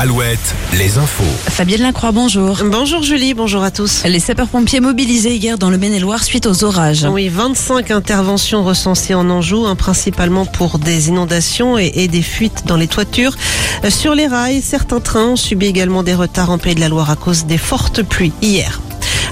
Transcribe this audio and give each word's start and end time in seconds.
Alouette, 0.00 0.54
les 0.78 0.96
infos. 0.96 1.24
Fabienne 1.50 1.82
Lacroix, 1.82 2.12
bonjour. 2.12 2.58
Bonjour 2.64 3.02
Julie, 3.02 3.34
bonjour 3.34 3.64
à 3.64 3.72
tous. 3.72 4.04
Les 4.04 4.20
sapeurs-pompiers 4.20 4.78
mobilisés 4.78 5.34
hier 5.34 5.58
dans 5.58 5.70
le 5.70 5.76
Maine-et-Loire 5.76 6.22
suite 6.22 6.46
aux 6.46 6.62
orages. 6.62 7.04
Oui, 7.10 7.28
25 7.28 7.90
interventions 7.90 8.62
recensées 8.62 9.14
en 9.14 9.28
Anjou, 9.28 9.66
hein, 9.66 9.74
principalement 9.74 10.46
pour 10.46 10.78
des 10.78 11.08
inondations 11.08 11.78
et, 11.78 11.90
et 11.96 12.06
des 12.06 12.22
fuites 12.22 12.64
dans 12.64 12.76
les 12.76 12.86
toitures. 12.86 13.34
Euh, 13.82 13.90
Sur 13.90 14.14
les 14.14 14.28
rails, 14.28 14.62
certains 14.62 15.00
trains 15.00 15.30
ont 15.30 15.36
subi 15.36 15.66
également 15.66 16.04
des 16.04 16.14
retards 16.14 16.50
en 16.50 16.58
Pays 16.58 16.76
de 16.76 16.80
la 16.80 16.88
Loire 16.88 17.10
à 17.10 17.16
cause 17.16 17.46
des 17.46 17.58
fortes 17.58 18.04
pluies 18.04 18.32
hier. 18.40 18.80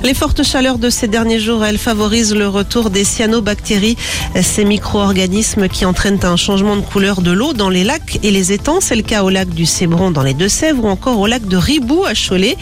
Les 0.05 0.15
fortes 0.15 0.43
chaleurs 0.43 0.79
de 0.79 0.91
ces 0.91 1.09
derniers 1.09 1.41
jours, 1.41 1.65
elles 1.65 1.79
favorisent 1.79 2.35
le 2.35 2.49
retour 2.49 2.91
des 2.91 3.03
cyanobactéries, 3.05 3.97
ces 4.41 4.65
micro-organismes 4.65 5.69
qui 5.69 5.85
entraînent 5.85 6.25
un 6.25 6.37
changement 6.37 6.77
de 6.77 6.83
couleur 6.83 7.23
de 7.23 7.31
l'eau 7.33 7.53
dans 7.55 7.71
les 7.71 7.83
lacs 7.83 8.21
et 8.23 8.31
les 8.31 8.53
étangs. 8.53 8.81
C'est 8.81 8.95
le 8.95 9.03
cas 9.03 9.23
au 9.25 9.31
lac 9.31 9.49
du 9.49 9.67
Cébron 9.67 10.11
dans 10.11 10.23
les 10.23 10.35
Deux-Sèvres 10.35 10.85
ou 10.85 10.89
encore 10.89 11.19
au 11.19 11.27
lac 11.27 11.47
de 11.47 11.57
Ribou 11.57 12.05
à 12.05 12.13
Cholet. 12.15 12.57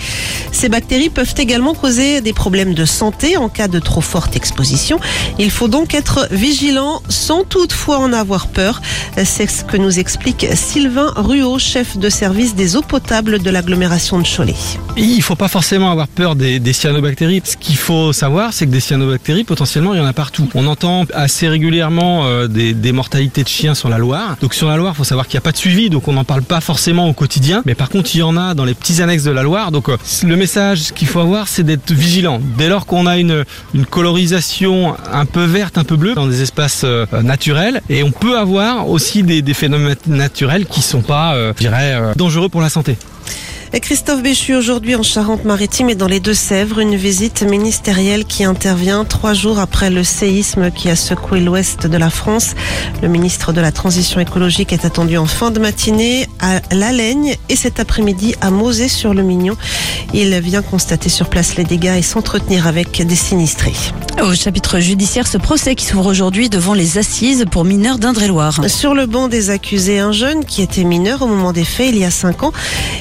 Ces 0.52 0.68
bactéries 0.68 1.10
peuvent 1.10 1.34
également 1.36 1.74
causer 1.74 2.20
des 2.20 2.32
problèmes 2.32 2.72
de 2.72 2.84
santé 2.84 3.36
en 3.36 3.48
cas 3.48 3.68
de 3.68 3.78
trop 3.78 4.00
forte 4.00 4.36
exposition. 4.36 4.98
Il 5.38 5.50
faut 5.50 5.68
donc 5.68 5.94
être 5.94 6.28
vigilant 6.30 7.02
sans 7.08 7.44
toutefois 7.44 7.98
en 7.98 8.12
avoir 8.12 8.46
peur. 8.46 8.80
C'est 9.22 9.50
ce 9.50 9.64
que 9.64 9.76
nous 9.76 9.98
explique 9.98 10.46
Sylvain 10.54 11.12
Ruot, 11.16 11.58
chef 11.58 11.98
de 11.98 12.08
service 12.08 12.54
des 12.54 12.76
eaux 12.76 12.82
potables 12.82 13.40
de 13.40 13.50
l'agglomération 13.50 14.18
de 14.18 14.26
Cholet. 14.26 14.54
Il 14.96 15.16
ne 15.16 15.22
faut 15.22 15.36
pas 15.36 15.48
forcément 15.48 15.90
avoir 15.90 16.08
peur 16.08 16.36
des, 16.36 16.60
des 16.60 16.72
cyanobactéries. 16.72 17.23
Ce 17.44 17.56
qu'il 17.56 17.76
faut 17.76 18.12
savoir, 18.12 18.52
c'est 18.52 18.66
que 18.66 18.70
des 18.70 18.80
cyanobactéries, 18.80 19.44
potentiellement, 19.44 19.94
il 19.94 19.98
y 19.98 20.00
en 20.00 20.06
a 20.06 20.12
partout. 20.12 20.48
On 20.54 20.66
entend 20.66 21.04
assez 21.14 21.48
régulièrement 21.48 22.26
euh, 22.26 22.48
des, 22.48 22.92
mortalités 22.92 23.42
de 23.42 23.48
chiens 23.48 23.74
sur 23.74 23.88
la 23.88 23.98
Loire. 23.98 24.36
Donc 24.40 24.52
sur 24.54 24.68
la 24.68 24.76
Loire, 24.76 24.92
il 24.94 24.98
faut 24.98 25.04
savoir 25.04 25.26
qu'il 25.26 25.36
n'y 25.38 25.42
a 25.42 25.46
pas 25.46 25.52
de 25.52 25.56
suivi, 25.56 25.90
donc 25.90 26.06
on 26.06 26.12
n'en 26.12 26.24
parle 26.24 26.42
pas 26.42 26.60
forcément 26.60 27.08
au 27.08 27.12
quotidien. 27.14 27.62
Mais 27.64 27.74
par 27.74 27.88
contre, 27.88 28.10
il 28.14 28.18
y 28.18 28.22
en 28.22 28.36
a 28.36 28.54
dans 28.54 28.64
les 28.64 28.74
petits 28.74 29.00
annexes 29.00 29.24
de 29.24 29.30
la 29.30 29.42
Loire. 29.42 29.72
Donc 29.72 29.88
euh, 29.88 29.96
le 30.22 30.36
message 30.36 30.92
qu'il 30.92 31.08
faut 31.08 31.20
avoir, 31.20 31.48
c'est 31.48 31.62
d'être 31.62 31.92
vigilant. 31.92 32.40
Dès 32.58 32.68
lors 32.68 32.84
qu'on 32.84 33.06
a 33.06 33.16
une, 33.16 33.44
colorisation 33.90 34.94
un 35.10 35.24
peu 35.24 35.44
verte, 35.44 35.78
un 35.78 35.84
peu 35.84 35.96
bleue 35.96 36.14
dans 36.14 36.26
des 36.26 36.42
espaces 36.42 36.82
euh, 36.84 37.06
naturels, 37.22 37.80
et 37.88 38.02
on 38.02 38.10
peut 38.10 38.38
avoir 38.38 38.88
aussi 38.88 39.22
des, 39.22 39.54
phénomènes 39.54 39.96
naturels 40.06 40.66
qui 40.66 40.82
sont 40.82 41.02
pas, 41.02 41.34
je 41.36 41.58
dirais, 41.58 42.12
dangereux 42.16 42.48
pour 42.48 42.60
la 42.60 42.68
santé. 42.68 42.96
Christophe 43.80 44.22
Béchu 44.22 44.54
aujourd'hui 44.54 44.94
en 44.94 45.02
Charente-Maritime 45.02 45.90
et 45.90 45.94
dans 45.96 46.06
les 46.06 46.20
Deux-Sèvres, 46.20 46.78
une 46.78 46.94
visite 46.94 47.42
ministérielle 47.42 48.24
qui 48.24 48.44
intervient 48.44 49.04
trois 49.04 49.34
jours 49.34 49.58
après 49.58 49.90
le 49.90 50.04
séisme 50.04 50.70
qui 50.70 50.88
a 50.88 50.96
secoué 50.96 51.40
l'ouest 51.40 51.88
de 51.88 51.96
la 51.96 52.08
France. 52.08 52.54
Le 53.02 53.08
ministre 53.08 53.52
de 53.52 53.60
la 53.60 53.72
Transition 53.72 54.20
écologique 54.20 54.72
est 54.72 54.84
attendu 54.84 55.18
en 55.18 55.26
fin 55.26 55.50
de 55.50 55.58
matinée 55.58 56.28
à 56.40 56.60
Lalagne 56.72 57.34
et 57.48 57.56
cet 57.56 57.80
après-midi 57.80 58.36
à 58.40 58.50
Mosée-sur-le-Mignon. 58.50 59.56
Il 60.14 60.38
vient 60.38 60.62
constater 60.62 61.08
sur 61.08 61.28
place 61.28 61.56
les 61.56 61.64
dégâts 61.64 61.96
et 61.98 62.02
s'entretenir 62.02 62.68
avec 62.68 63.04
des 63.04 63.16
sinistrés. 63.16 63.74
Au 64.22 64.32
chapitre 64.32 64.78
judiciaire, 64.78 65.26
ce 65.26 65.38
procès 65.38 65.74
qui 65.74 65.84
s'ouvre 65.84 66.06
aujourd'hui 66.06 66.48
devant 66.48 66.74
les 66.74 66.98
assises 66.98 67.44
pour 67.50 67.64
mineurs 67.64 67.98
d'Indre-et-Loire. 67.98 68.60
Sur 68.68 68.94
le 68.94 69.06
banc 69.06 69.26
des 69.26 69.50
accusés, 69.50 69.98
un 69.98 70.12
jeune 70.12 70.44
qui 70.44 70.62
était 70.62 70.84
mineur 70.84 71.22
au 71.22 71.26
moment 71.26 71.52
des 71.52 71.64
faits 71.64 71.88
il 71.88 71.98
y 71.98 72.04
a 72.04 72.12
cinq 72.12 72.44
ans, 72.44 72.52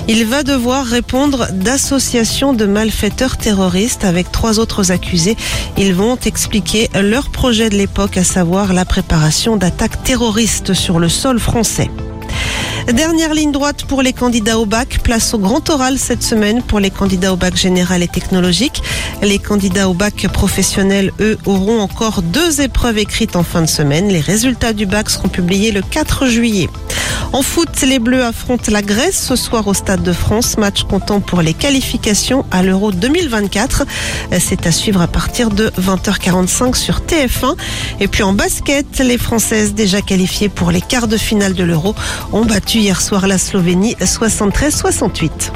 il 0.07 0.25
va 0.25 0.41
devoir 0.41 0.62
répondre 0.71 1.47
d'association 1.51 2.53
de 2.53 2.65
malfaiteurs 2.65 3.37
terroristes 3.37 4.05
avec 4.05 4.31
trois 4.31 4.59
autres 4.59 4.91
accusés. 4.91 5.35
Ils 5.77 5.93
vont 5.93 6.17
expliquer 6.25 6.89
leur 6.95 7.29
projet 7.29 7.69
de 7.69 7.75
l'époque, 7.75 8.17
à 8.17 8.23
savoir 8.23 8.73
la 8.73 8.85
préparation 8.85 9.57
d'attaques 9.57 10.03
terroristes 10.03 10.73
sur 10.73 10.99
le 10.99 11.09
sol 11.09 11.39
français. 11.39 11.89
Dernière 12.91 13.33
ligne 13.33 13.53
droite 13.53 13.85
pour 13.85 14.01
les 14.01 14.11
candidats 14.11 14.59
au 14.59 14.65
bac. 14.65 14.99
Place 15.03 15.33
au 15.33 15.39
grand 15.39 15.69
oral 15.69 15.97
cette 15.97 16.21
semaine 16.21 16.61
pour 16.61 16.81
les 16.81 16.91
candidats 16.91 17.31
au 17.31 17.37
bac 17.37 17.55
général 17.55 18.03
et 18.03 18.09
technologique. 18.09 18.83
Les 19.21 19.39
candidats 19.39 19.87
au 19.87 19.93
bac 19.93 20.27
professionnel, 20.33 21.11
eux, 21.21 21.37
auront 21.45 21.79
encore 21.79 22.21
deux 22.21 22.59
épreuves 22.59 22.97
écrites 22.97 23.37
en 23.37 23.43
fin 23.43 23.61
de 23.61 23.67
semaine. 23.67 24.09
Les 24.09 24.19
résultats 24.19 24.73
du 24.73 24.85
bac 24.85 25.09
seront 25.09 25.29
publiés 25.29 25.71
le 25.71 25.81
4 25.81 26.27
juillet. 26.27 26.69
En 27.31 27.41
foot, 27.41 27.81
les 27.81 27.97
Bleus 27.97 28.23
affrontent 28.23 28.71
la 28.71 28.83
Grèce 28.83 29.19
ce 29.19 29.35
soir 29.35 29.67
au 29.67 29.73
Stade 29.73 30.03
de 30.03 30.13
France. 30.13 30.57
Match 30.59 30.83
comptant 30.83 31.19
pour 31.19 31.41
les 31.41 31.55
qualifications 31.55 32.45
à 32.51 32.61
l'Euro 32.61 32.91
2024. 32.91 33.85
C'est 34.39 34.67
à 34.67 34.71
suivre 34.71 35.01
à 35.01 35.07
partir 35.07 35.49
de 35.49 35.69
20h45 35.81 36.75
sur 36.75 36.99
TF1. 36.99 37.55
Et 37.99 38.07
puis 38.07 38.21
en 38.21 38.33
basket, 38.33 38.99
les 38.99 39.17
Françaises 39.17 39.73
déjà 39.73 40.01
qualifiées 40.01 40.49
pour 40.49 40.69
les 40.69 40.81
quarts 40.81 41.07
de 41.07 41.17
finale 41.17 41.55
de 41.55 41.63
l'Euro 41.63 41.95
ont 42.33 42.45
battu 42.45 42.72
hier 42.79 43.01
soir 43.01 43.27
la 43.27 43.37
Slovénie 43.37 43.95
73-68. 43.99 45.51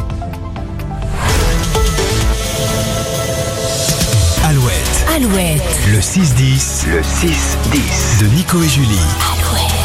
Alouette, 4.43 5.05
Alouette, 5.15 5.61
le 5.91 5.99
6-10, 5.99 6.87
le 6.89 7.01
6-10 7.01 8.21
de 8.21 8.27
Nico 8.35 8.61
et 8.61 8.67
Julie. 8.69 8.99
Alouette. 9.33 9.77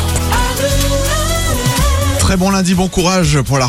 Très 2.18 2.36
bon 2.36 2.50
lundi, 2.50 2.74
bon 2.74 2.88
courage 2.88 3.40
pour 3.42 3.58
la 3.58 3.66